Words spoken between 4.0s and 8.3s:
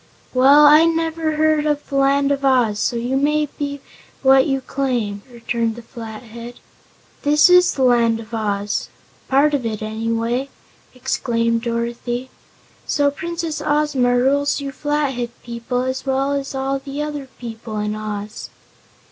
what you claim," returned the Flathead. "This is the Land